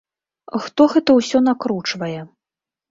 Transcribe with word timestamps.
Хто 0.63 0.87
гэта 0.95 1.19
ўсё 1.21 1.43
накручвае? 1.51 2.19